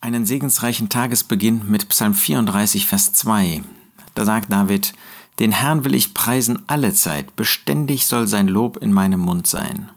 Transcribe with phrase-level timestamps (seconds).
[0.00, 3.62] einen segensreichen Tagesbeginn mit Psalm 34, Vers 2.
[4.14, 4.92] Da sagt David,
[5.38, 9.90] den Herrn will ich preisen alle Zeit, beständig soll sein Lob in meinem Mund sein.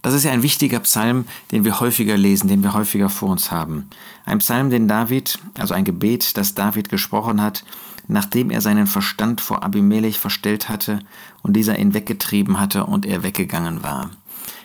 [0.00, 3.50] Das ist ja ein wichtiger Psalm, den wir häufiger lesen, den wir häufiger vor uns
[3.50, 3.90] haben.
[4.24, 7.64] Ein Psalm, den David, also ein Gebet, das David gesprochen hat,
[8.06, 11.00] nachdem er seinen Verstand vor Abimelech verstellt hatte
[11.42, 14.10] und dieser ihn weggetrieben hatte und er weggegangen war.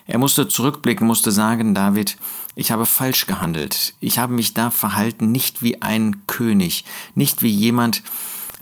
[0.06, 2.18] Er musste zurückblicken, musste sagen, David,
[2.56, 3.94] ich habe falsch gehandelt.
[4.00, 6.86] Ich habe mich da verhalten, nicht wie ein König,
[7.16, 8.04] nicht wie jemand,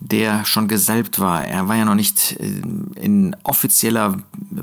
[0.02, 1.46] der schon gesalbt war.
[1.46, 2.62] Er war ja noch nicht äh,
[3.00, 4.18] in offizieller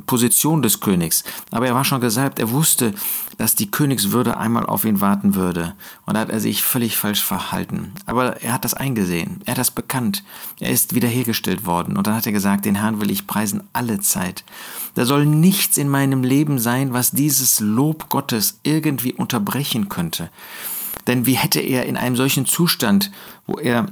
[0.06, 2.38] Position des Königs, aber er war schon gesalbt.
[2.40, 2.92] Er wusste,
[3.38, 5.74] dass die Königswürde einmal auf ihn warten würde.
[6.04, 7.92] Und da hat er sich völlig falsch verhalten.
[8.04, 9.40] Aber er hat das eingesehen.
[9.46, 10.24] Er hat das bekannt.
[10.58, 11.96] Er ist wiederhergestellt worden.
[11.96, 14.44] Und dann hat er gesagt, den Herrn will ich preisen alle Zeit.
[14.96, 20.30] Da soll nichts in meinem Leben sein, was dieses Lob Gottes irgendwie unterbrechen könnte.
[21.06, 23.12] Denn wie hätte er in einem solchen Zustand,
[23.46, 23.86] wo er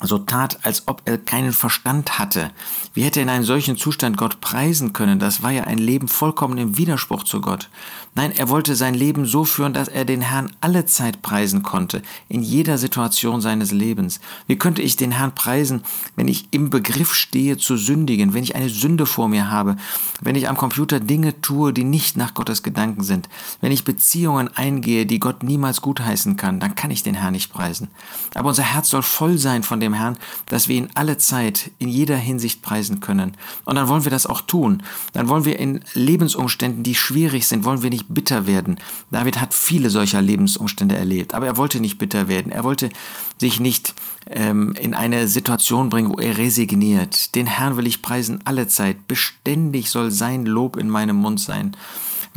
[0.00, 2.50] so tat, als ob er keinen Verstand hatte.
[2.94, 5.18] Wie hätte er in einem solchen Zustand Gott preisen können?
[5.18, 7.68] Das war ja ein Leben vollkommen im Widerspruch zu Gott.
[8.14, 12.02] Nein, er wollte sein Leben so führen, dass er den Herrn alle Zeit preisen konnte,
[12.28, 14.20] in jeder Situation seines Lebens.
[14.46, 15.82] Wie könnte ich den Herrn preisen,
[16.16, 19.76] wenn ich im Begriff stehe zu sündigen, wenn ich eine Sünde vor mir habe,
[20.20, 23.28] wenn ich am Computer Dinge tue, die nicht nach Gottes Gedanken sind,
[23.60, 27.52] wenn ich Beziehungen eingehe, die Gott niemals gutheißen kann, dann kann ich den Herrn nicht
[27.52, 27.88] preisen.
[28.34, 31.70] Aber unser Herz soll voll sein von dem dem Herrn, dass wir ihn alle Zeit
[31.78, 33.36] in jeder Hinsicht preisen können.
[33.64, 34.82] Und dann wollen wir das auch tun.
[35.12, 38.78] Dann wollen wir in Lebensumständen, die schwierig sind, wollen wir nicht bitter werden.
[39.10, 42.52] David hat viele solcher Lebensumstände erlebt, aber er wollte nicht bitter werden.
[42.52, 42.90] Er wollte
[43.38, 43.94] sich nicht
[44.30, 47.34] ähm, in eine Situation bringen, wo er resigniert.
[47.34, 49.08] Den Herrn will ich preisen alle Zeit.
[49.08, 51.76] Beständig soll sein Lob in meinem Mund sein.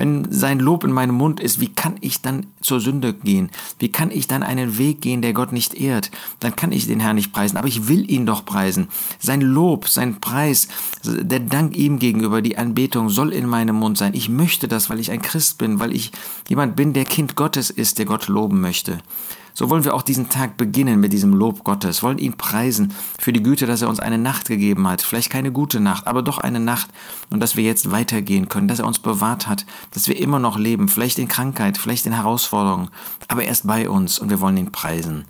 [0.01, 3.51] Wenn sein Lob in meinem Mund ist, wie kann ich dann zur Sünde gehen?
[3.77, 6.09] Wie kann ich dann einen Weg gehen, der Gott nicht ehrt?
[6.39, 8.87] Dann kann ich den Herrn nicht preisen, aber ich will ihn doch preisen.
[9.19, 10.69] Sein Lob, sein Preis,
[11.03, 14.15] der Dank ihm gegenüber, die Anbetung soll in meinem Mund sein.
[14.15, 16.11] Ich möchte das, weil ich ein Christ bin, weil ich
[16.49, 19.03] jemand bin, der Kind Gottes ist, der Gott loben möchte.
[19.53, 23.33] So wollen wir auch diesen Tag beginnen mit diesem Lob Gottes, wollen ihn preisen für
[23.33, 25.01] die Güte, dass er uns eine Nacht gegeben hat.
[25.01, 26.89] Vielleicht keine gute Nacht, aber doch eine Nacht
[27.29, 30.57] und dass wir jetzt weitergehen können, dass er uns bewahrt hat, dass wir immer noch
[30.57, 32.89] leben, vielleicht in Krankheit, vielleicht in Herausforderungen,
[33.27, 35.25] aber er ist bei uns und wir wollen ihn preisen.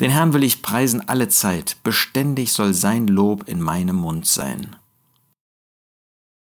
[0.00, 4.76] Den Herrn will ich preisen alle Zeit, beständig soll sein Lob in meinem Mund sein.